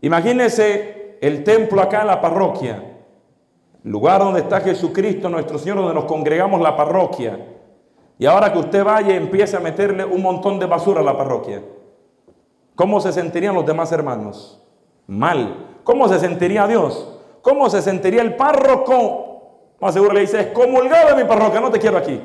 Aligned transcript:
Imagínese 0.00 1.18
el 1.20 1.42
templo 1.42 1.80
acá 1.80 2.02
en 2.02 2.06
la 2.06 2.20
parroquia, 2.20 2.82
lugar 3.82 4.20
donde 4.20 4.40
está 4.40 4.60
Jesucristo, 4.60 5.28
nuestro 5.28 5.58
Señor, 5.58 5.78
donde 5.78 5.94
nos 5.94 6.04
congregamos 6.04 6.60
la 6.60 6.76
parroquia. 6.76 7.46
Y 8.18 8.26
ahora 8.26 8.52
que 8.52 8.58
usted 8.58 8.84
vaya 8.84 9.14
y 9.14 9.16
empiece 9.16 9.56
a 9.56 9.60
meterle 9.60 10.04
un 10.04 10.22
montón 10.22 10.58
de 10.58 10.66
basura 10.66 11.00
a 11.00 11.04
la 11.04 11.16
parroquia, 11.16 11.62
¿cómo 12.74 13.00
se 13.00 13.12
sentirían 13.12 13.54
los 13.54 13.66
demás 13.66 13.90
hermanos? 13.92 14.62
Mal. 15.06 15.66
¿Cómo 15.84 16.08
se 16.08 16.18
sentiría 16.18 16.66
Dios? 16.66 17.18
¿Cómo 17.42 17.70
se 17.70 17.80
sentiría 17.80 18.22
el 18.22 18.36
párroco? 18.36 19.28
Más 19.80 19.94
seguro 19.94 20.12
le 20.12 20.20
dice, 20.20 20.40
es 20.40 20.46
comulgado 20.48 21.16
de 21.16 21.22
mi 21.22 21.28
parroquia, 21.28 21.60
no 21.60 21.70
te 21.70 21.78
quiero 21.78 21.96
aquí. 21.96 22.20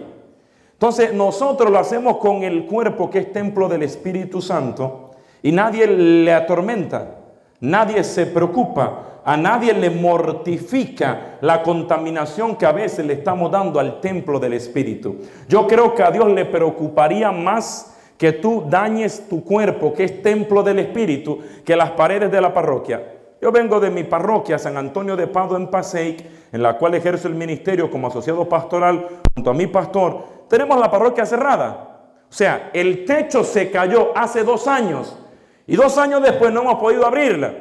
Entonces 0.74 1.14
nosotros 1.14 1.72
lo 1.72 1.80
hacemos 1.80 2.18
con 2.18 2.44
el 2.44 2.66
cuerpo 2.66 3.10
que 3.10 3.20
es 3.20 3.32
templo 3.32 3.70
del 3.70 3.84
Espíritu 3.84 4.42
Santo 4.42 5.12
y 5.42 5.52
nadie 5.52 5.88
le 5.88 6.34
atormenta, 6.34 7.23
nadie 7.64 8.04
se 8.04 8.26
preocupa, 8.26 9.22
a 9.24 9.38
nadie 9.38 9.74
le 9.74 9.90
mortifica 9.90 11.38
la 11.40 11.64
contaminación 11.64 12.58
que 12.58 12.66
a 12.66 12.74
veces 12.74 13.06
le 13.06 13.14
estamos 13.14 13.50
dando 13.50 13.80
al 13.80 14.02
templo 14.02 14.38
del 14.38 14.54
Espíritu. 14.54 15.16
Yo 15.48 15.66
creo 15.66 15.96
que 15.96 16.04
a 16.04 16.12
Dios 16.12 16.30
le 16.30 16.44
preocuparía 16.44 17.32
más 17.32 17.96
que 18.18 18.34
tú 18.34 18.66
dañes 18.70 19.28
tu 19.30 19.44
cuerpo, 19.46 19.94
que 19.94 20.04
es 20.04 20.22
templo 20.22 20.62
del 20.62 20.80
Espíritu, 20.80 21.40
que 21.64 21.76
las 21.76 21.92
paredes 21.92 22.30
de 22.30 22.42
la 22.42 22.54
parroquia. 22.54 23.02
Yo 23.42 23.52
vengo 23.52 23.80
de 23.80 23.90
mi 23.90 24.04
parroquia, 24.04 24.60
San 24.60 24.76
Antonio 24.76 25.16
de 25.16 25.28
Pado 25.28 25.56
en 25.56 25.68
Paseic, 25.68 26.26
en 26.52 26.62
la 26.62 26.78
cual 26.78 26.96
ejerzo 26.96 27.30
el 27.30 27.36
ministerio 27.36 27.90
como 27.90 28.08
asociado 28.08 28.48
pastoral 28.48 29.08
junto 29.34 29.50
a 29.50 29.54
mi 29.54 29.68
pastor. 29.68 30.24
Tenemos 30.50 30.78
la 30.80 30.92
parroquia 30.92 31.26
cerrada. 31.26 32.10
O 32.30 32.34
sea, 32.34 32.72
el 32.74 33.06
techo 33.06 33.44
se 33.44 33.72
cayó 33.72 34.12
hace 34.16 34.44
dos 34.44 34.68
años 34.68 35.18
y 35.68 35.76
dos 35.76 35.98
años 35.98 36.22
después 36.22 36.52
no 36.52 36.62
hemos 36.62 36.76
podido 36.76 37.06
abrirla. 37.06 37.54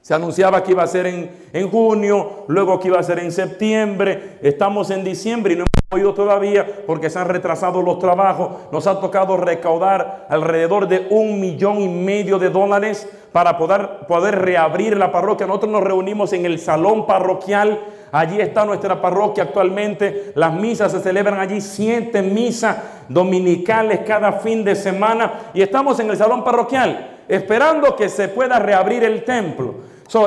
Se 0.00 0.14
anunciaba 0.14 0.64
que 0.64 0.72
iba 0.72 0.82
a 0.82 0.88
ser 0.88 1.06
en, 1.06 1.30
en 1.52 1.70
junio, 1.70 2.44
luego 2.48 2.80
que 2.80 2.88
iba 2.88 2.98
a 2.98 3.04
ser 3.04 3.20
en 3.20 3.30
septiembre, 3.30 4.38
estamos 4.42 4.90
en 4.90 5.04
diciembre 5.04 5.52
y 5.52 5.56
no 5.56 5.62
hemos 5.62 5.88
podido 5.88 6.12
todavía 6.12 6.66
porque 6.86 7.08
se 7.08 7.20
han 7.20 7.28
retrasado 7.28 7.80
los 7.82 8.00
trabajos. 8.00 8.72
Nos 8.72 8.88
ha 8.88 8.98
tocado 9.00 9.36
recaudar 9.36 10.26
alrededor 10.28 10.88
de 10.88 11.06
un 11.10 11.40
millón 11.40 11.80
y 11.80 11.88
medio 11.88 12.40
de 12.40 12.50
dólares 12.50 13.08
para 13.30 13.56
poder, 13.56 14.06
poder 14.08 14.40
reabrir 14.40 14.96
la 14.96 15.12
parroquia. 15.12 15.46
Nosotros 15.46 15.70
nos 15.70 15.82
reunimos 15.84 16.32
en 16.32 16.46
el 16.46 16.58
salón 16.58 17.06
parroquial. 17.06 17.78
Allí 18.10 18.40
está 18.40 18.64
nuestra 18.64 19.00
parroquia 19.00 19.44
actualmente. 19.44 20.32
Las 20.34 20.52
misas 20.52 20.92
se 20.92 21.00
celebran 21.00 21.38
allí, 21.38 21.60
siete 21.60 22.22
misas 22.22 22.76
dominicales 23.08 24.00
cada 24.06 24.32
fin 24.32 24.64
de 24.64 24.74
semana. 24.74 25.50
Y 25.54 25.62
estamos 25.62 25.98
en 26.00 26.10
el 26.10 26.16
salón 26.16 26.44
parroquial, 26.44 27.11
esperando 27.28 27.96
que 27.96 28.08
se 28.08 28.28
pueda 28.28 28.58
reabrir 28.58 29.04
el 29.04 29.24
templo. 29.24 29.74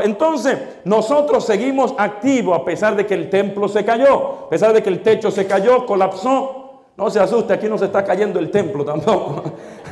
entonces, 0.03 0.57
nosotros 0.83 1.45
seguimos 1.45 1.93
activos 1.97 2.59
a 2.59 2.65
pesar 2.65 2.95
de 2.95 3.05
que 3.05 3.13
el 3.13 3.29
templo 3.29 3.67
se 3.67 3.85
cayó, 3.85 4.45
a 4.45 4.49
pesar 4.49 4.73
de 4.73 4.81
que 4.81 4.89
el 4.89 5.01
techo 5.01 5.31
se 5.31 5.45
cayó, 5.45 5.85
colapsó. 5.85 6.61
No 6.97 7.09
se 7.09 7.19
asuste, 7.19 7.53
aquí 7.53 7.67
no 7.67 7.77
se 7.77 7.85
está 7.85 8.05
cayendo 8.05 8.39
el 8.39 8.49
templo 8.49 8.85
tampoco. 8.85 9.43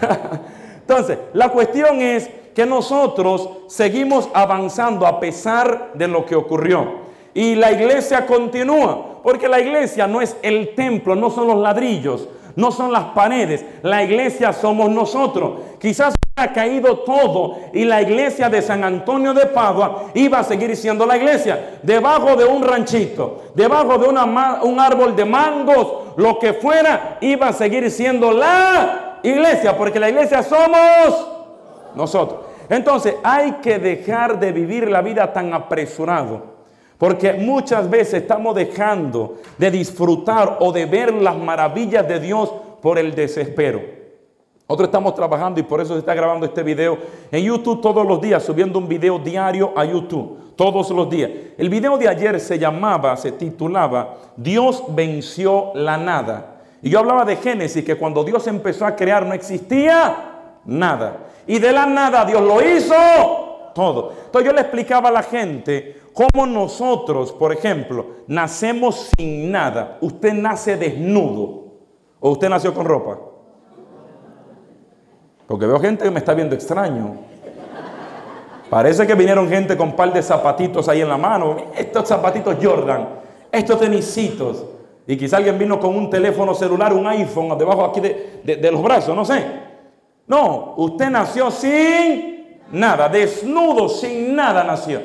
Entonces, 0.79 1.17
la 1.33 1.49
cuestión 1.49 2.01
es 2.01 2.29
que 2.55 2.65
nosotros 2.65 3.49
seguimos 3.67 4.29
avanzando 4.33 5.05
a 5.05 5.19
pesar 5.19 5.91
de 5.93 6.07
lo 6.07 6.25
que 6.25 6.35
ocurrió. 6.35 7.03
Y 7.33 7.55
la 7.55 7.71
iglesia 7.71 8.25
continúa, 8.25 9.21
porque 9.23 9.47
la 9.47 9.59
iglesia 9.59 10.07
no 10.07 10.21
es 10.21 10.37
el 10.43 10.75
templo, 10.75 11.15
no 11.15 11.29
son 11.29 11.47
los 11.47 11.57
ladrillos, 11.57 12.29
no 12.55 12.71
son 12.71 12.91
las 12.91 13.05
paredes, 13.05 13.65
la 13.81 14.03
iglesia 14.03 14.53
somos 14.53 14.89
nosotros. 14.89 15.53
Quizás 15.79 16.13
caído 16.35 16.99
todo 16.99 17.57
y 17.73 17.85
la 17.85 18.01
iglesia 18.01 18.49
de 18.49 18.61
San 18.61 18.83
Antonio 18.83 19.35
de 19.35 19.45
Padua 19.45 20.05
iba 20.15 20.39
a 20.39 20.43
seguir 20.43 20.75
siendo 20.75 21.05
la 21.05 21.15
iglesia, 21.15 21.77
debajo 21.83 22.35
de 22.35 22.45
un 22.45 22.63
ranchito, 22.63 23.43
debajo 23.53 23.99
de 23.99 24.07
un 24.07 24.79
árbol 24.79 25.15
de 25.15 25.25
mangos, 25.25 26.17
lo 26.17 26.39
que 26.39 26.53
fuera, 26.53 27.17
iba 27.21 27.49
a 27.49 27.53
seguir 27.53 27.89
siendo 27.91 28.31
la 28.31 29.19
iglesia, 29.21 29.77
porque 29.77 29.99
la 29.99 30.09
iglesia 30.09 30.41
somos 30.41 31.27
nosotros. 31.95 32.39
Entonces 32.67 33.15
hay 33.23 33.53
que 33.61 33.77
dejar 33.77 34.39
de 34.39 34.51
vivir 34.51 34.89
la 34.89 35.01
vida 35.01 35.31
tan 35.31 35.53
apresurado. 35.53 36.53
Porque 36.97 37.33
muchas 37.33 37.89
veces 37.89 38.21
estamos 38.21 38.55
dejando 38.55 39.35
de 39.57 39.69
disfrutar 39.69 40.57
o 40.61 40.71
de 40.71 40.85
ver 40.85 41.13
las 41.13 41.35
maravillas 41.35 42.07
de 42.07 42.19
Dios 42.19 42.51
por 42.81 42.97
el 42.97 43.13
desespero. 43.13 44.02
Nosotros 44.67 44.87
estamos 44.87 45.13
trabajando 45.13 45.59
y 45.59 45.63
por 45.63 45.81
eso 45.81 45.93
se 45.93 45.99
está 45.99 46.13
grabando 46.13 46.45
este 46.45 46.63
video 46.63 46.97
en 47.31 47.43
YouTube 47.43 47.81
todos 47.81 48.07
los 48.07 48.21
días, 48.21 48.43
subiendo 48.43 48.79
un 48.79 48.87
video 48.87 49.19
diario 49.19 49.73
a 49.75 49.83
YouTube, 49.83 50.55
todos 50.55 50.89
los 50.89 51.09
días. 51.09 51.29
El 51.57 51.69
video 51.69 51.97
de 51.97 52.07
ayer 52.07 52.39
se 52.39 52.57
llamaba, 52.57 53.17
se 53.17 53.33
titulaba, 53.33 54.15
Dios 54.37 54.83
venció 54.89 55.71
la 55.75 55.97
nada. 55.97 56.61
Y 56.81 56.89
yo 56.89 56.99
hablaba 56.99 57.25
de 57.25 57.35
Génesis, 57.35 57.83
que 57.83 57.95
cuando 57.95 58.23
Dios 58.23 58.47
empezó 58.47 58.85
a 58.85 58.95
crear 58.95 59.25
no 59.25 59.33
existía 59.33 60.15
nada. 60.63 61.27
Y 61.45 61.59
de 61.59 61.73
la 61.73 61.85
nada 61.85 62.23
Dios 62.23 62.41
lo 62.41 62.61
hizo 62.61 62.95
todo. 63.75 64.13
Entonces 64.25 64.49
yo 64.49 64.53
le 64.53 64.61
explicaba 64.61 65.09
a 65.09 65.11
la 65.11 65.23
gente 65.23 65.99
cómo 66.13 66.45
nosotros, 66.45 67.33
por 67.33 67.51
ejemplo, 67.51 68.05
nacemos 68.27 69.11
sin 69.17 69.51
nada. 69.51 69.97
Usted 69.99 70.33
nace 70.33 70.77
desnudo 70.77 71.65
o 72.21 72.29
usted 72.29 72.47
nació 72.47 72.73
con 72.73 72.85
ropa. 72.85 73.32
Porque 75.53 75.67
veo 75.67 75.79
gente 75.79 76.03
que 76.03 76.09
me 76.09 76.17
está 76.17 76.33
viendo 76.33 76.55
extraño. 76.55 77.15
Parece 78.71 79.05
que 79.05 79.13
vinieron 79.13 79.47
gente 79.47 79.77
con 79.77 79.89
un 79.89 79.95
par 79.95 80.11
de 80.11 80.23
zapatitos 80.23 80.89
ahí 80.89 81.01
en 81.01 81.07
la 81.07 81.15
mano. 81.15 81.57
Estos 81.77 82.07
zapatitos 82.07 82.55
Jordan, 82.59 83.07
estos 83.51 83.79
tenisitos. 83.79 84.65
Y 85.05 85.15
quizá 85.15 85.37
alguien 85.37 85.59
vino 85.59 85.79
con 85.79 85.95
un 85.95 86.09
teléfono 86.09 86.55
celular, 86.55 86.91
un 86.91 87.05
iPhone 87.05 87.55
debajo 87.55 87.85
aquí 87.85 87.99
de, 87.99 88.41
de 88.43 88.71
los 88.71 88.81
brazos, 88.81 89.15
no 89.15 89.23
sé. 89.23 89.45
No, 90.25 90.73
usted 90.75 91.11
nació 91.11 91.51
sin 91.51 92.57
nada, 92.71 93.07
desnudo, 93.07 93.89
sin 93.89 94.35
nada 94.35 94.63
nació. 94.63 95.01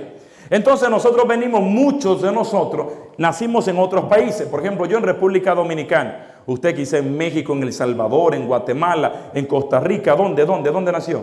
Entonces 0.48 0.88
nosotros 0.88 1.28
venimos, 1.28 1.60
muchos 1.60 2.22
de 2.22 2.32
nosotros, 2.32 2.86
nacimos 3.18 3.68
en 3.68 3.78
otros 3.78 4.06
países. 4.06 4.48
Por 4.48 4.60
ejemplo, 4.60 4.86
yo 4.86 4.96
en 4.96 5.04
República 5.04 5.54
Dominicana. 5.54 6.37
Usted 6.48 6.74
quizá 6.74 6.96
en 6.96 7.14
México, 7.14 7.52
en 7.52 7.62
El 7.62 7.74
Salvador, 7.74 8.34
en 8.34 8.46
Guatemala, 8.46 9.30
en 9.34 9.44
Costa 9.44 9.80
Rica. 9.80 10.16
¿Dónde, 10.16 10.46
dónde, 10.46 10.70
dónde 10.70 10.90
nació? 10.90 11.22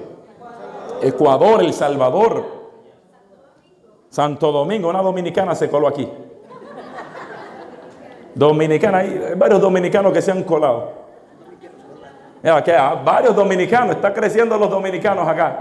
Ecuador, 1.02 1.64
El 1.64 1.74
Salvador. 1.74 2.46
Santo 4.08 4.52
Domingo, 4.52 4.88
una 4.88 5.02
dominicana 5.02 5.56
se 5.56 5.68
coló 5.68 5.88
aquí. 5.88 6.08
Dominicana, 8.36 9.00
hay 9.00 9.34
varios 9.36 9.60
dominicanos 9.60 10.14
que 10.14 10.22
se 10.22 10.32
han 10.32 10.44
colado. 10.44 10.94
Mira, 12.44 12.64
que 12.64 12.74
varios 13.04 13.36
dominicanos, 13.36 13.96
está 13.96 14.14
creciendo 14.14 14.60
los 14.60 14.70
dominicanos 14.70 15.28
acá. 15.28 15.58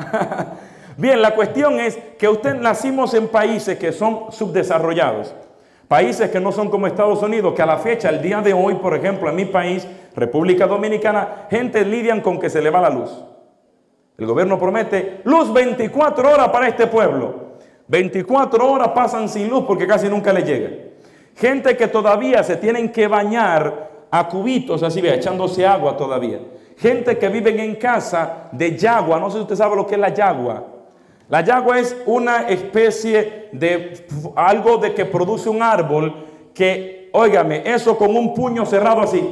Bien, 0.98 1.22
la 1.22 1.34
cuestión 1.34 1.80
es 1.80 1.96
que 2.18 2.28
usted 2.28 2.54
nacimos 2.54 3.14
en 3.14 3.28
países 3.28 3.78
que 3.78 3.92
son 3.92 4.30
subdesarrollados. 4.30 5.34
Países 5.88 6.30
que 6.30 6.40
no 6.40 6.50
son 6.50 6.70
como 6.70 6.86
Estados 6.86 7.22
Unidos, 7.22 7.54
que 7.54 7.62
a 7.62 7.66
la 7.66 7.78
fecha, 7.78 8.08
el 8.08 8.22
día 8.22 8.40
de 8.40 8.52
hoy, 8.52 8.74
por 8.76 8.94
ejemplo, 8.94 9.28
en 9.28 9.36
mi 9.36 9.44
país, 9.44 9.86
República 10.16 10.66
Dominicana, 10.66 11.46
gente 11.50 11.84
lidian 11.84 12.20
con 12.20 12.38
que 12.38 12.48
se 12.48 12.62
le 12.62 12.70
va 12.70 12.80
la 12.80 12.90
luz. 12.90 13.10
El 14.16 14.26
gobierno 14.26 14.58
promete 14.58 15.20
luz 15.24 15.52
24 15.52 16.32
horas 16.32 16.48
para 16.48 16.68
este 16.68 16.86
pueblo. 16.86 17.44
24 17.88 18.70
horas 18.70 18.88
pasan 18.88 19.28
sin 19.28 19.48
luz 19.50 19.64
porque 19.66 19.86
casi 19.86 20.08
nunca 20.08 20.32
le 20.32 20.42
llega. 20.42 20.70
Gente 21.36 21.76
que 21.76 21.88
todavía 21.88 22.42
se 22.42 22.56
tienen 22.56 22.90
que 22.90 23.08
bañar 23.08 23.90
a 24.10 24.28
cubitos, 24.28 24.82
así 24.82 25.00
ve, 25.00 25.14
echándose 25.14 25.66
agua 25.66 25.96
todavía. 25.96 26.38
Gente 26.78 27.18
que 27.18 27.28
vive 27.28 27.62
en 27.62 27.74
casa 27.74 28.48
de 28.52 28.76
yagua. 28.76 29.18
No 29.18 29.28
sé 29.28 29.38
si 29.38 29.42
usted 29.42 29.56
sabe 29.56 29.76
lo 29.76 29.86
que 29.86 29.94
es 29.94 30.00
la 30.00 30.14
yagua. 30.14 30.73
La 31.28 31.40
yagua 31.40 31.78
es 31.78 31.96
una 32.06 32.48
especie 32.48 33.48
de 33.52 34.06
algo 34.36 34.76
de 34.76 34.94
que 34.94 35.06
produce 35.06 35.48
un 35.48 35.62
árbol 35.62 36.26
que, 36.52 37.08
óigame, 37.12 37.62
eso 37.64 37.96
con 37.96 38.14
un 38.14 38.34
puño 38.34 38.66
cerrado 38.66 39.00
así, 39.00 39.30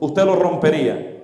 usted 0.00 0.24
lo 0.24 0.34
rompería. 0.34 1.14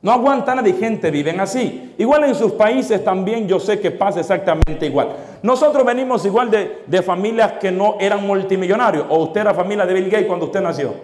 No 0.00 0.12
aguanta 0.12 0.54
nadie, 0.54 0.74
gente 0.74 1.10
viven 1.10 1.40
así. 1.40 1.94
Igual 1.98 2.24
en 2.24 2.34
sus 2.34 2.52
países 2.52 3.02
también 3.02 3.48
yo 3.48 3.58
sé 3.58 3.80
que 3.80 3.90
pasa 3.90 4.20
exactamente 4.20 4.86
igual. 4.86 5.08
Nosotros 5.42 5.84
venimos 5.84 6.24
igual 6.24 6.50
de, 6.50 6.82
de 6.86 7.02
familias 7.02 7.54
que 7.54 7.72
no 7.72 7.96
eran 7.98 8.24
multimillonarios. 8.24 9.06
O 9.08 9.24
usted 9.24 9.40
era 9.40 9.54
familia 9.54 9.86
de 9.86 9.94
Bill 9.94 10.08
Gates 10.08 10.26
cuando 10.26 10.46
usted 10.46 10.60
nació. 10.60 10.94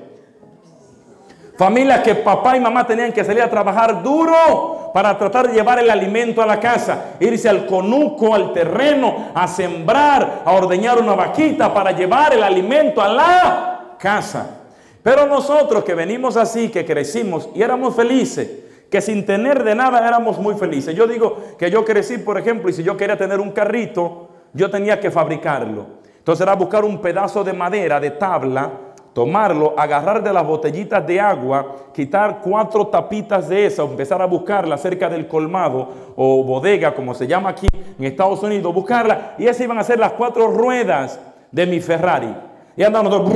Familias 1.57 2.03
que 2.03 2.15
papá 2.15 2.57
y 2.57 2.61
mamá 2.61 2.87
tenían 2.87 3.13
que 3.13 3.25
salir 3.25 3.43
a 3.43 3.51
trabajar 3.51 4.01
duro 4.01 4.84
para 4.95 5.19
tratar 5.19 5.49
de 5.49 5.55
llevar 5.55 5.81
el 5.81 5.91
alimento 5.91 6.41
a 6.41 6.47
la 6.47 6.61
casa, 6.61 7.17
irse 7.19 7.49
al 7.49 7.67
conuco, 7.67 8.33
al 8.33 8.53
terreno, 8.53 9.33
a 9.35 9.49
sembrar, 9.49 10.43
a 10.45 10.53
ordeñar 10.53 11.01
una 11.01 11.17
vaquita 11.17 11.75
para 11.75 11.91
llevar 11.91 12.33
el 12.33 12.45
alimento 12.45 13.03
a 13.03 13.09
la 13.09 13.97
casa. 13.99 14.61
Pero 15.03 15.27
nosotros 15.27 15.83
que 15.83 15.95
venimos 15.95 16.37
así, 16.37 16.69
que 16.69 16.85
crecimos 16.85 17.49
y 17.57 17.63
éramos 17.63 17.97
felices, 17.97 18.49
que 18.89 19.01
sin 19.01 19.27
tener 19.27 19.65
de 19.65 19.75
nada 19.75 20.07
éramos 20.07 20.39
muy 20.39 20.55
felices. 20.55 20.95
Yo 20.95 21.09
digo 21.09 21.39
que 21.59 21.73
yo 21.73 21.85
crecí, 21.85 22.19
por 22.19 22.39
ejemplo, 22.39 22.71
y 22.71 22.73
si 22.73 22.85
yo 22.85 22.97
quería 22.97 23.19
tener 23.19 23.41
un 23.41 23.51
carrito, 23.51 24.29
yo 24.53 24.71
tenía 24.71 25.01
que 25.01 25.11
fabricarlo. 25.11 25.87
Entonces 26.19 26.41
era 26.41 26.55
buscar 26.55 26.85
un 26.85 27.01
pedazo 27.01 27.43
de 27.43 27.53
madera, 27.53 27.99
de 27.99 28.13
tabla, 28.13 28.71
tomarlo, 29.15 29.75
agarrar 29.79 30.23
de 30.23 30.33
las 30.33 30.45
botellitas 30.45 31.07
de 31.07 31.21
agua, 31.21 31.77
quitar 31.95 32.41
cuatro 32.43 32.89
tapitas 32.89 33.49
de 33.49 33.67
esa, 33.67 33.85
empezar 33.85 34.21
a 34.21 34.27
buscarla 34.27 34.77
cerca 34.77 35.09
del 35.09 35.29
colmado 35.29 35.89
o 36.17 36.43
bodega, 36.43 36.95
como 36.95 37.15
se 37.15 37.27
llama 37.27 37.51
aquí 37.51 37.69
en 37.73 38.05
Estados 38.05 38.43
Unidos, 38.43 38.75
buscarla, 38.75 39.37
y 39.39 39.45
esas 39.45 39.63
iban 39.63 39.79
a 39.79 39.85
ser 39.85 40.01
las 40.01 40.13
cuatro 40.13 40.49
ruedas 40.49 41.21
de 41.53 41.65
mi 41.65 41.81
Ferrari. 41.81 42.35
Y 42.77 42.83
andando 42.83 43.09
todos, 43.09 43.33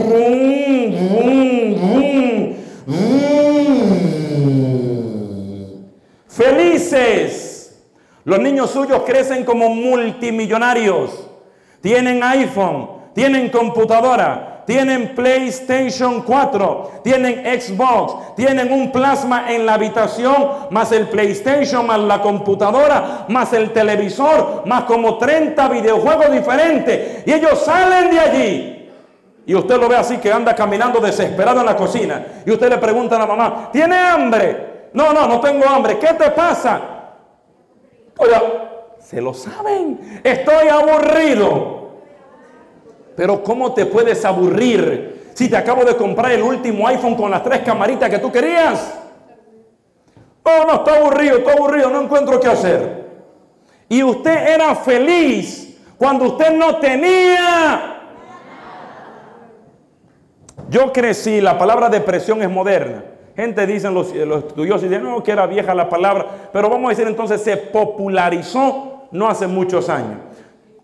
felices. 6.26 7.84
Los 8.24 8.40
niños 8.40 8.70
suyos 8.70 9.02
crecen 9.06 9.44
como 9.44 9.68
multimillonarios. 9.68 11.28
Tienen 11.80 12.22
iPhone, 12.22 12.90
tienen 13.14 13.48
computadora, 13.48 14.57
tienen 14.68 15.14
PlayStation 15.14 16.20
4, 16.20 17.00
tienen 17.02 17.42
Xbox, 17.58 18.36
tienen 18.36 18.70
un 18.70 18.92
plasma 18.92 19.50
en 19.50 19.64
la 19.64 19.72
habitación, 19.72 20.68
más 20.68 20.92
el 20.92 21.08
PlayStation, 21.08 21.86
más 21.86 21.98
la 22.00 22.20
computadora, 22.20 23.24
más 23.28 23.54
el 23.54 23.72
televisor, 23.72 24.64
más 24.66 24.84
como 24.84 25.16
30 25.16 25.66
videojuegos 25.70 26.30
diferentes. 26.32 27.26
Y 27.26 27.32
ellos 27.32 27.60
salen 27.64 28.10
de 28.10 28.20
allí. 28.20 28.90
Y 29.46 29.54
usted 29.54 29.78
lo 29.80 29.88
ve 29.88 29.96
así 29.96 30.18
que 30.18 30.30
anda 30.30 30.54
caminando 30.54 31.00
desesperado 31.00 31.60
en 31.60 31.66
la 31.66 31.74
cocina. 31.74 32.26
Y 32.44 32.50
usted 32.50 32.68
le 32.68 32.76
pregunta 32.76 33.16
a 33.16 33.20
la 33.20 33.26
mamá, 33.26 33.70
¿tiene 33.72 33.96
hambre? 33.96 34.90
No, 34.92 35.14
no, 35.14 35.26
no 35.26 35.40
tengo 35.40 35.66
hambre. 35.66 35.98
¿Qué 35.98 36.12
te 36.12 36.30
pasa? 36.32 36.78
Oiga, 38.18 38.42
se 39.00 39.18
lo 39.18 39.32
saben. 39.32 40.20
Estoy 40.22 40.68
aburrido. 40.68 41.87
Pero 43.18 43.42
¿cómo 43.42 43.74
te 43.74 43.84
puedes 43.84 44.24
aburrir 44.24 45.32
si 45.34 45.48
te 45.48 45.56
acabo 45.56 45.84
de 45.84 45.96
comprar 45.96 46.30
el 46.30 46.40
último 46.40 46.86
iPhone 46.86 47.16
con 47.16 47.32
las 47.32 47.42
tres 47.42 47.62
camaritas 47.62 48.08
que 48.08 48.20
tú 48.20 48.30
querías? 48.30 48.96
Oh, 50.44 50.64
no, 50.64 50.74
está 50.74 50.94
aburrido, 50.94 51.38
está 51.38 51.52
aburrido, 51.54 51.90
no 51.90 52.02
encuentro 52.02 52.38
qué 52.38 52.46
hacer. 52.46 53.08
Y 53.88 54.04
usted 54.04 54.54
era 54.54 54.72
feliz 54.76 55.80
cuando 55.96 56.26
usted 56.26 56.52
no 56.52 56.76
tenía. 56.76 58.02
Yo 60.70 60.92
crecí, 60.92 61.40
la 61.40 61.58
palabra 61.58 61.88
depresión 61.88 62.40
es 62.40 62.48
moderna. 62.48 63.02
Gente 63.34 63.66
dicen 63.66 63.94
los, 63.94 64.14
los 64.14 64.44
estudiosos, 64.44 64.82
dicen, 64.82 65.02
no, 65.02 65.24
que 65.24 65.32
era 65.32 65.44
vieja 65.48 65.74
la 65.74 65.88
palabra, 65.88 66.24
pero 66.52 66.70
vamos 66.70 66.86
a 66.86 66.90
decir 66.90 67.08
entonces, 67.08 67.42
se 67.42 67.56
popularizó 67.56 69.08
no 69.10 69.26
hace 69.26 69.48
muchos 69.48 69.88
años. 69.88 70.27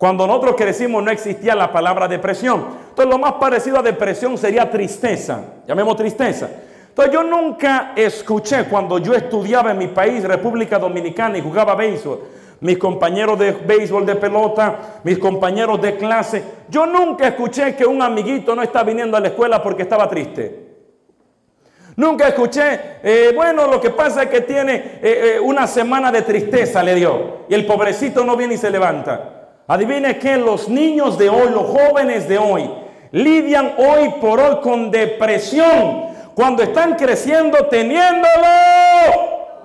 Cuando 0.05 0.27
nosotros 0.27 0.57
crecimos 0.59 1.03
no 1.03 1.11
existía 1.11 1.55
la 1.55 1.73
palabra 1.73 2.07
depresión. 2.07 2.63
Entonces 2.91 3.11
lo 3.11 3.19
más 3.19 3.33
parecido 3.41 3.79
a 3.79 3.83
depresión 3.83 4.37
sería 4.37 4.71
tristeza. 4.71 5.41
Llamemos 5.67 5.97
tristeza. 5.97 6.51
Entonces 6.91 7.15
yo 7.15 7.23
nunca 7.23 7.93
escuché 7.97 8.65
cuando 8.65 8.99
yo 8.99 9.15
estudiaba 9.15 9.71
en 9.71 9.79
mi 9.79 9.87
país, 9.87 10.23
República 10.25 10.79
Dominicana, 10.79 11.39
y 11.39 11.41
jugaba 11.41 11.75
béisbol, 11.75 12.21
mis 12.61 12.77
compañeros 12.77 13.39
de 13.39 13.53
béisbol 13.53 14.05
de 14.05 14.17
pelota, 14.17 15.01
mis 15.05 15.19
compañeros 15.19 15.81
de 15.81 15.97
clase, 15.97 16.45
yo 16.69 16.85
nunca 16.85 17.29
escuché 17.29 17.75
que 17.75 17.87
un 17.87 18.03
amiguito 18.03 18.55
no 18.55 18.61
está 18.61 18.83
viniendo 18.83 19.17
a 19.17 19.21
la 19.21 19.29
escuela 19.29 19.63
porque 19.63 19.85
estaba 19.85 20.07
triste. 20.07 20.67
Nunca 21.97 22.29
escuché, 22.29 22.99
eh, 23.03 23.33
bueno, 23.35 23.69
lo 23.69 23.81
que 23.81 23.89
pasa 23.89 24.25
es 24.25 24.29
que 24.29 24.43
tiene 24.43 24.75
eh, 24.75 25.37
eh, 25.37 25.41
una 25.41 25.67
semana 25.67 26.13
de 26.13 26.21
tristeza, 26.21 26.83
le 26.83 26.95
dio, 26.95 27.47
y 27.49 27.55
el 27.55 27.65
pobrecito 27.65 28.23
no 28.23 28.37
viene 28.37 28.53
y 28.53 28.59
se 28.59 28.69
levanta. 28.69 29.34
Adivine 29.67 30.19
que 30.19 30.37
los 30.37 30.69
niños 30.69 31.17
de 31.19 31.31
hoy, 31.31 31.51
los 31.51 31.67
jóvenes 31.67 32.29
de 32.29 32.39
hoy, 32.39 32.71
lidian 33.13 33.75
hoy 33.79 34.15
por 34.21 34.39
hoy 34.39 34.57
con 34.61 34.91
depresión 34.91 36.05
cuando 36.35 36.63
están 36.63 36.97
creciendo 36.97 37.67
teniéndolo 37.69 38.29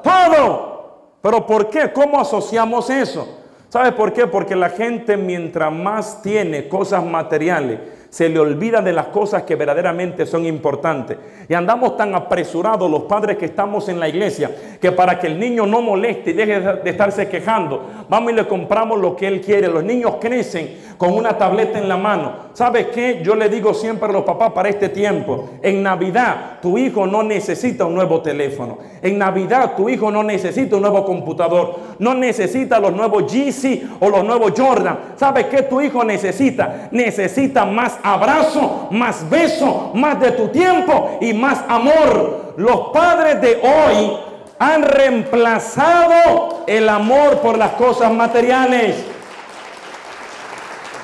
todo. 0.02 1.18
Pero 1.22 1.46
¿por 1.46 1.70
qué? 1.70 1.92
¿Cómo 1.92 2.20
asociamos 2.20 2.90
eso? 2.90 3.40
¿Sabe 3.68 3.92
por 3.92 4.14
qué? 4.14 4.26
Porque 4.26 4.56
la 4.56 4.70
gente 4.70 5.18
mientras 5.18 5.72
más 5.72 6.22
tiene 6.22 6.70
cosas 6.70 7.04
materiales, 7.04 7.80
se 8.10 8.28
le 8.28 8.40
olvida 8.40 8.82
de 8.82 8.94
las 8.94 9.08
cosas 9.08 9.44
que 9.44 9.56
verdaderamente 9.56 10.26
son 10.26 10.46
importantes. 10.46 11.18
Y 11.48 11.54
andamos 11.54 11.96
tan 11.98 12.16
apresurados 12.16 12.90
los 12.90 13.04
padres 13.04 13.38
que 13.38 13.46
estamos 13.46 13.88
en 13.90 14.00
la 14.00 14.10
iglesia, 14.10 14.52
que 14.82 14.92
para 14.92 15.20
que 15.20 15.28
el 15.28 15.40
niño 15.40 15.66
no 15.66 15.82
moleste 15.82 16.32
y 16.32 16.34
deje 16.34 16.60
de 16.60 16.90
estarse 16.90 17.28
quejando, 17.28 18.06
vamos 18.10 18.32
y 18.32 18.36
le 18.36 18.48
compramos 18.48 19.00
lo 19.00 19.16
que 19.16 19.28
él 19.28 19.42
quiere. 19.42 19.68
Los 19.68 19.84
niños 19.84 20.16
crecen 20.20 20.90
con 20.98 21.14
una 21.14 21.38
tableta 21.38 21.80
en 21.80 21.88
la 21.88 21.98
mano. 21.98 22.50
¿Sabes 22.54 22.88
qué? 22.88 23.22
Yo 23.24 23.36
le 23.36 23.48
digo 23.48 23.74
siempre 23.74 24.10
a 24.10 24.12
los 24.12 24.24
papás 24.24 24.52
para 24.52 24.70
este 24.70 24.90
tiempo, 24.90 25.50
en 25.62 25.82
Navidad 25.82 26.60
tu 26.62 26.78
hijo 26.78 27.08
no 27.08 27.24
necesita 27.24 27.86
un 27.86 27.96
nuevo 27.96 28.22
teléfono. 28.22 28.78
En 29.02 29.18
Navidad 29.18 29.76
tu 29.76 29.90
hijo 29.90 30.12
no 30.12 30.24
necesita 30.24 30.76
un 30.76 30.82
nuevo 30.82 31.06
computador. 31.06 31.76
No 32.00 32.14
necesita 32.14 32.80
los 32.80 32.94
nuevos 32.94 33.32
GC 33.32 33.84
o 34.00 34.10
los 34.10 34.24
nuevos 34.24 34.54
Jordan. 34.58 35.00
¿Sabes 35.16 35.46
qué 35.46 35.64
tu 35.64 35.82
hijo 35.82 36.04
necesita? 36.04 36.90
Necesita 36.92 37.66
más 37.66 37.99
abrazo, 38.04 38.88
más 38.92 39.30
beso, 39.30 39.92
más 39.94 40.20
de 40.20 40.32
tu 40.32 40.48
tiempo 40.50 41.18
y 41.22 41.34
más 41.34 41.64
amor. 41.68 42.54
Los 42.58 42.90
padres 42.94 43.42
de 43.42 43.62
hoy 43.62 44.18
han 44.60 44.84
reemplazado 44.84 46.64
el 46.68 46.90
amor 46.90 47.40
por 47.40 47.58
las 47.58 47.72
cosas 47.72 48.12
materiales. 48.12 48.98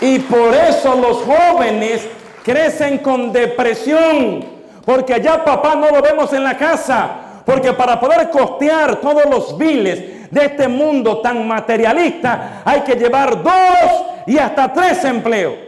Y 0.01 0.19
por 0.19 0.53
eso 0.53 0.95
los 0.95 1.23
jóvenes 1.23 2.07
crecen 2.43 2.99
con 2.99 3.31
depresión, 3.31 4.45
porque 4.85 5.13
allá 5.13 5.43
papá 5.43 5.75
no 5.75 5.89
lo 5.89 6.01
vemos 6.01 6.31
en 6.33 6.43
la 6.43 6.57
casa, 6.57 7.09
porque 7.45 7.73
para 7.73 7.99
poder 7.99 8.29
costear 8.29 8.97
todos 8.97 9.25
los 9.25 9.57
biles 9.57 10.29
de 10.31 10.45
este 10.45 10.67
mundo 10.67 11.21
tan 11.21 11.47
materialista 11.47 12.61
hay 12.65 12.81
que 12.81 12.95
llevar 12.95 13.41
dos 13.41 14.05
y 14.27 14.37
hasta 14.37 14.73
tres 14.73 15.03
empleos. 15.05 15.64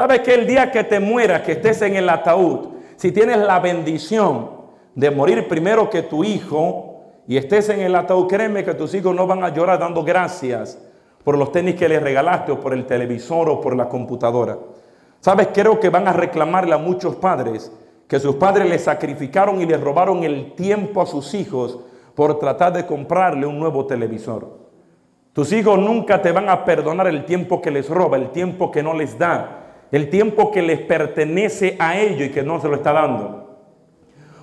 ¿Sabes 0.00 0.20
que 0.20 0.32
el 0.32 0.46
día 0.46 0.72
que 0.72 0.82
te 0.82 0.98
mueras, 0.98 1.42
que 1.42 1.52
estés 1.52 1.82
en 1.82 1.94
el 1.94 2.08
ataúd, 2.08 2.68
si 2.96 3.12
tienes 3.12 3.36
la 3.36 3.60
bendición 3.60 4.48
de 4.94 5.10
morir 5.10 5.46
primero 5.46 5.90
que 5.90 6.00
tu 6.00 6.24
hijo 6.24 7.02
y 7.28 7.36
estés 7.36 7.68
en 7.68 7.80
el 7.80 7.94
ataúd, 7.94 8.26
créeme 8.26 8.64
que 8.64 8.72
tus 8.72 8.94
hijos 8.94 9.14
no 9.14 9.26
van 9.26 9.44
a 9.44 9.50
llorar 9.50 9.78
dando 9.78 10.02
gracias 10.02 10.80
por 11.22 11.36
los 11.36 11.52
tenis 11.52 11.74
que 11.74 11.86
les 11.86 12.02
regalaste 12.02 12.50
o 12.50 12.58
por 12.58 12.72
el 12.72 12.86
televisor 12.86 13.50
o 13.50 13.60
por 13.60 13.76
la 13.76 13.90
computadora. 13.90 14.56
¿Sabes? 15.20 15.48
Creo 15.52 15.78
que 15.78 15.90
van 15.90 16.08
a 16.08 16.14
reclamarle 16.14 16.74
a 16.74 16.78
muchos 16.78 17.16
padres 17.16 17.70
que 18.08 18.18
sus 18.18 18.36
padres 18.36 18.70
les 18.70 18.84
sacrificaron 18.84 19.60
y 19.60 19.66
les 19.66 19.82
robaron 19.82 20.24
el 20.24 20.54
tiempo 20.54 21.02
a 21.02 21.06
sus 21.06 21.34
hijos 21.34 21.78
por 22.14 22.38
tratar 22.38 22.72
de 22.72 22.86
comprarle 22.86 23.44
un 23.44 23.60
nuevo 23.60 23.84
televisor. 23.84 24.60
Tus 25.34 25.52
hijos 25.52 25.78
nunca 25.78 26.22
te 26.22 26.32
van 26.32 26.48
a 26.48 26.64
perdonar 26.64 27.06
el 27.06 27.26
tiempo 27.26 27.60
que 27.60 27.70
les 27.70 27.90
roba, 27.90 28.16
el 28.16 28.30
tiempo 28.30 28.70
que 28.70 28.82
no 28.82 28.94
les 28.94 29.18
da, 29.18 29.59
el 29.92 30.08
tiempo 30.10 30.50
que 30.50 30.62
les 30.62 30.80
pertenece 30.80 31.76
a 31.78 31.98
ellos 31.98 32.28
y 32.28 32.30
que 32.30 32.42
no 32.42 32.60
se 32.60 32.68
lo 32.68 32.76
está 32.76 32.92
dando. 32.92 33.40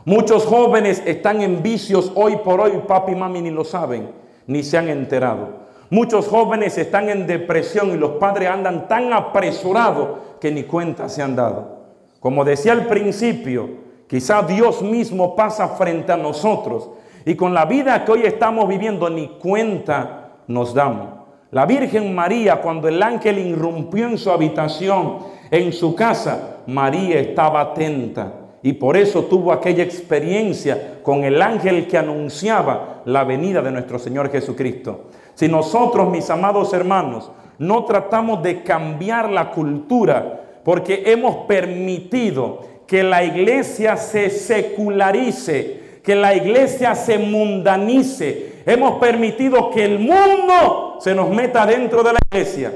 Muchos 0.06 0.46
jóvenes 0.46 1.04
están 1.06 1.42
en 1.42 1.62
vicios 1.62 2.12
hoy 2.16 2.38
por 2.38 2.62
hoy, 2.62 2.72
papi 2.88 3.12
y 3.12 3.16
mami 3.16 3.42
ni 3.42 3.51
lo 3.51 3.63
saben, 3.63 4.10
ni 4.46 4.63
se 4.63 4.77
han 4.77 4.88
enterado. 4.88 5.68
Muchos 5.89 6.27
jóvenes 6.27 6.77
están 6.77 7.10
en 7.10 7.27
depresión 7.27 7.92
y 7.92 7.98
los 7.98 8.12
padres 8.12 8.50
andan 8.50 8.88
tan 8.88 9.13
apresurados 9.13 10.20
que 10.39 10.51
ni 10.51 10.63
cuenta 10.63 11.08
se 11.10 11.22
han 11.22 11.36
dado. 11.36 11.77
Como 12.20 12.44
decía 12.44 12.74
al 12.74 12.88
principio, 12.88 13.70
quizá 14.08 14.42
Dios 14.42 14.82
mismo 14.82 15.36
pasa 15.36 15.70
frente 15.70 16.12
a 16.12 16.18
nosotros 16.18 16.89
y 17.25 17.36
con 17.36 17.54
la 17.54 17.66
vida 17.66 18.04
que 18.04 18.12
hoy 18.12 18.22
estamos 18.24 18.68
viviendo 18.68 19.10
ni 19.10 19.27
cuenta 19.27 20.32
nos 20.48 20.74
damos. 20.74 21.10
La 21.51 21.66
Virgen 21.66 22.13
María, 22.13 22.62
cuando 22.62 22.89
el 22.89 23.01
ángel 23.01 23.39
irrumpió 23.39 24.08
en 24.08 24.18
su 24.18 24.30
habitación, 24.32 25.20
en 25.51 25.74
su 25.74 25.96
casa, 25.96 26.58
María 26.68 27.20
estaba 27.20 27.62
atenta 27.62 28.34
y 28.62 28.74
por 28.74 28.98
eso 28.98 29.25
tuvo 29.25 29.51
aquella 29.51 29.84
experiencia 29.84 31.00
con 31.04 31.24
el 31.24 31.42
ángel 31.42 31.88
que 31.88 31.98
anunciaba 31.98 33.01
la 33.06 33.24
venida 33.24 33.62
de 33.62 33.72
nuestro 33.72 34.00
Señor 34.00 34.30
Jesucristo. 34.32 35.06
Si 35.36 35.48
nosotros, 35.48 36.10
mis 36.10 36.30
amados 36.30 36.74
hermanos, 36.74 37.32
no 37.60 37.86
tratamos 37.86 38.44
de 38.44 38.63
cambiar 38.63 39.30
la 39.30 39.51
cultura, 39.51 40.42
porque 40.63 41.04
hemos 41.06 41.48
permitido 41.48 42.60
que 42.86 43.04
la 43.04 43.24
iglesia 43.24 43.96
se 43.98 44.30
secularice, 44.30 46.01
que 46.04 46.16
la 46.16 46.36
iglesia 46.36 46.96
se 46.96 47.18
mundanice, 47.18 48.63
hemos 48.66 49.00
permitido 49.00 49.72
que 49.72 49.86
el 49.86 50.00
mundo 50.00 50.98
se 51.00 51.13
nos 51.13 51.30
meta 51.30 51.66
dentro 51.66 52.04
de 52.04 52.13
la 52.13 52.20
iglesia. 52.32 52.74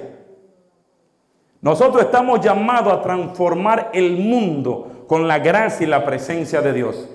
Nosotros 1.62 2.04
estamos 2.04 2.42
llamados 2.42 2.94
a 2.94 3.02
transformar 3.02 3.92
el 3.94 4.18
mundo 4.18 5.06
con 5.08 5.28
la 5.28 5.40
gracia 5.40 5.86
y 5.86 5.90
la 5.90 6.04
presencia 6.04 6.62
de 6.62 6.74
Dios. 6.74 7.10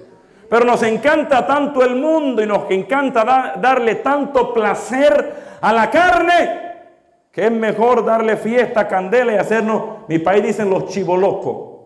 Pero 0.49 0.65
nos 0.65 0.83
encanta 0.83 1.47
tanto 1.47 1.83
el 1.83 1.97
mundo 1.97 2.43
y 2.43 2.47
nos 2.47 2.71
encanta 2.71 3.55
darle 3.61 3.97
tanto 3.97 4.55
placer 4.55 5.35
a 5.61 5.73
la 5.73 5.91
carne 5.91 6.67
que 7.37 7.45
es 7.45 7.53
mejor 7.53 8.03
darle 8.03 8.39
fiesta, 8.39 8.89
candela 8.89 9.35
y 9.35 9.37
hacernos, 9.37 9.83
mi 10.09 10.19
país 10.19 10.43
dicen 10.43 10.71
los 10.71 10.87
chivolocos, 10.87 11.85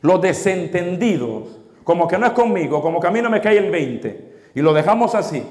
los 0.00 0.20
desentendidos, 0.20 1.60
como 1.84 2.08
que 2.08 2.18
no 2.18 2.26
es 2.26 2.32
conmigo, 2.32 2.82
como 2.82 2.98
que 2.98 3.06
a 3.06 3.12
mí 3.12 3.22
no 3.22 3.30
me 3.30 3.40
cae 3.40 3.56
el 3.56 3.70
20, 3.70 4.32
y 4.56 4.60
lo 4.60 4.72
dejamos 4.72 5.14
así. 5.14 5.46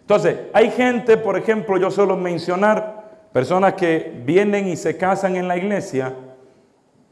Entonces, 0.00 0.36
hay 0.52 0.72
gente, 0.72 1.16
por 1.16 1.38
ejemplo, 1.38 1.76
yo 1.76 1.92
suelo 1.92 2.16
mencionar, 2.16 2.99
personas 3.32 3.74
que 3.74 4.22
vienen 4.24 4.68
y 4.68 4.76
se 4.76 4.96
casan 4.96 5.36
en 5.36 5.48
la 5.48 5.56
iglesia, 5.56 6.14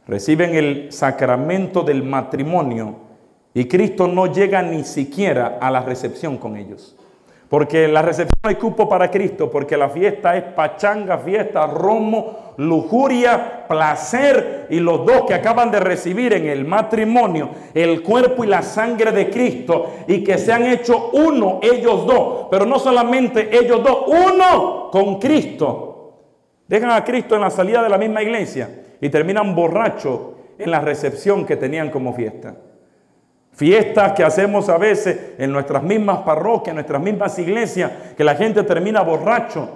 reciben 0.07 0.55
el 0.55 0.93
sacramento 0.93 1.83
del 1.83 2.03
matrimonio, 2.03 3.09
y 3.55 3.65
Cristo 3.67 4.07
no 4.07 4.27
llega 4.27 4.63
ni 4.63 4.85
siquiera 4.85 5.59
a 5.61 5.71
la 5.71 5.81
recepción 5.81 6.37
con 6.39 6.57
ellos. 6.57 6.95
Porque 7.49 7.89
la 7.89 8.03
recepción 8.03 8.39
hay 8.43 8.57
cupo 8.57 8.89
para 8.89 9.11
Cristo, 9.11 9.51
porque 9.51 9.77
la 9.77 9.89
fiesta 9.89 10.37
es 10.37 10.43
pachanga, 10.45 11.17
fiesta, 11.19 11.67
romo, 11.67 12.53
lujuria, 12.59 13.67
placer. 13.67 14.67
Y 14.69 14.81
los 14.81 15.07
dos 15.07 15.23
que 15.27 15.33
acaban 15.33 15.71
de 15.71 15.81
recibir 15.81 16.35
en 16.35 16.47
el 16.47 16.67
matrimonio 16.67 17.49
el 17.73 18.03
cuerpo 18.03 18.45
y 18.45 18.49
la 18.49 18.61
sangre 18.61 19.13
de 19.13 19.31
Cristo 19.31 19.93
y 20.07 20.23
que 20.23 20.37
se 20.37 20.53
han 20.53 20.67
hecho 20.67 21.11
uno 21.15 21.59
ellos 21.63 22.07
dos, 22.07 22.49
pero 22.51 22.67
no 22.67 22.79
solamente 22.79 23.49
ellos 23.59 23.83
dos, 23.83 24.05
uno 24.07 24.91
con 24.93 25.19
Cristo. 25.19 25.98
Dejan 26.69 26.91
a 26.91 27.03
Cristo 27.03 27.35
en 27.35 27.41
la 27.41 27.51
salida 27.51 27.83
de 27.83 27.89
la 27.89 27.99
misma 27.99 28.23
iglesia 28.23 28.69
y 29.01 29.09
terminan 29.09 29.55
borrachos 29.55 30.21
en 30.59 30.71
la 30.71 30.81
recepción 30.81 31.47
que 31.47 31.57
tenían 31.57 31.91
como 31.91 32.13
fiesta. 32.13 32.55
Fiestas 33.53 34.13
que 34.13 34.23
hacemos 34.23 34.69
a 34.69 34.77
veces 34.77 35.33
en 35.39 35.51
nuestras 35.51 35.83
mismas 35.83 36.19
parroquias, 36.19 36.69
en 36.69 36.75
nuestras 36.77 37.03
mismas 37.03 37.39
iglesias, 37.39 37.91
que 38.17 38.23
la 38.23 38.37
gente 38.37 38.63
termina 38.63 39.01
borracho. 39.01 39.69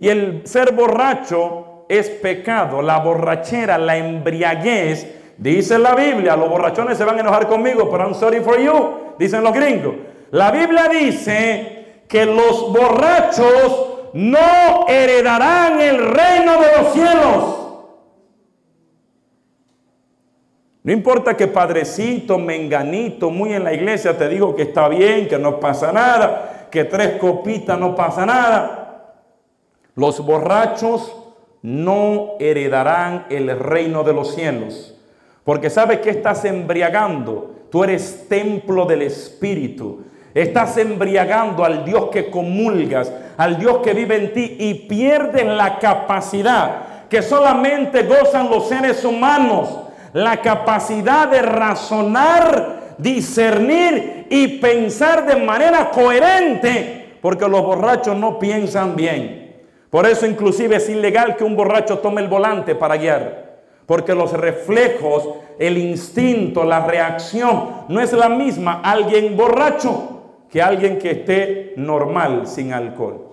Y 0.00 0.08
el 0.08 0.42
ser 0.46 0.72
borracho 0.72 1.84
es 1.88 2.08
pecado. 2.08 2.80
La 2.80 2.98
borrachera, 2.98 3.76
la 3.76 3.98
embriaguez, 3.98 5.34
dice 5.36 5.78
la 5.78 5.94
Biblia, 5.94 6.36
los 6.36 6.48
borrachones 6.48 6.96
se 6.96 7.04
van 7.04 7.18
a 7.18 7.20
enojar 7.20 7.46
conmigo, 7.46 7.88
pero 7.90 8.04
I'm 8.04 8.14
sorry 8.14 8.40
for 8.40 8.58
you, 8.58 9.14
dicen 9.18 9.44
los 9.44 9.52
gringos. 9.52 9.94
La 10.30 10.50
Biblia 10.50 10.88
dice 10.88 12.02
que 12.08 12.24
los 12.24 12.72
borrachos 12.72 13.89
no 14.12 14.86
heredarán 14.88 15.80
el 15.80 15.98
reino 15.98 16.60
de 16.60 16.82
los 16.82 16.92
cielos. 16.92 17.56
No 20.82 20.92
importa 20.92 21.36
que 21.36 21.46
padrecito, 21.46 22.38
menganito, 22.38 23.30
muy 23.30 23.52
en 23.52 23.64
la 23.64 23.74
iglesia 23.74 24.16
te 24.16 24.28
digo 24.28 24.56
que 24.56 24.62
está 24.62 24.88
bien, 24.88 25.28
que 25.28 25.38
no 25.38 25.60
pasa 25.60 25.92
nada, 25.92 26.68
que 26.70 26.84
tres 26.84 27.18
copitas 27.20 27.78
no 27.78 27.94
pasa 27.94 28.24
nada. 28.24 29.14
Los 29.94 30.24
borrachos 30.24 31.14
no 31.62 32.36
heredarán 32.38 33.26
el 33.28 33.58
reino 33.58 34.02
de 34.04 34.14
los 34.14 34.34
cielos. 34.34 34.96
Porque 35.44 35.68
sabes 35.68 36.00
que 36.00 36.10
estás 36.10 36.44
embriagando. 36.44 37.56
Tú 37.70 37.84
eres 37.84 38.26
templo 38.28 38.86
del 38.86 39.02
Espíritu. 39.02 40.04
Estás 40.34 40.76
embriagando 40.76 41.64
al 41.64 41.84
Dios 41.84 42.08
que 42.12 42.30
comulgas, 42.30 43.12
al 43.36 43.58
Dios 43.58 43.78
que 43.78 43.94
vive 43.94 44.16
en 44.16 44.32
ti 44.32 44.56
y 44.58 44.74
pierdes 44.74 45.44
la 45.44 45.78
capacidad 45.78 47.08
que 47.08 47.22
solamente 47.22 48.04
gozan 48.04 48.48
los 48.48 48.68
seres 48.68 49.04
humanos 49.04 49.80
la 50.12 50.40
capacidad 50.40 51.28
de 51.28 51.42
razonar, 51.42 52.94
discernir 52.98 54.26
y 54.28 54.58
pensar 54.58 55.26
de 55.26 55.36
manera 55.36 55.90
coherente, 55.90 57.16
porque 57.20 57.48
los 57.48 57.62
borrachos 57.62 58.16
no 58.16 58.38
piensan 58.38 58.96
bien. 58.96 59.54
Por 59.88 60.06
eso 60.06 60.26
inclusive 60.26 60.76
es 60.76 60.88
ilegal 60.88 61.36
que 61.36 61.44
un 61.44 61.56
borracho 61.56 61.98
tome 61.98 62.20
el 62.20 62.28
volante 62.28 62.74
para 62.74 62.96
guiar, 62.96 63.60
porque 63.86 64.14
los 64.14 64.32
reflejos, 64.32 65.28
el 65.58 65.78
instinto, 65.78 66.64
la 66.64 66.86
reacción 66.86 67.84
no 67.88 68.00
es 68.00 68.12
la 68.12 68.28
misma 68.28 68.80
alguien 68.82 69.36
borracho 69.36 70.19
que 70.50 70.60
alguien 70.60 70.98
que 70.98 71.10
esté 71.10 71.74
normal 71.76 72.46
sin 72.46 72.72
alcohol. 72.72 73.29